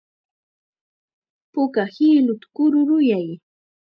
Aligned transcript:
Puka 1.51 1.81
hiluta 1.93 2.45
kururayay. 2.55 3.27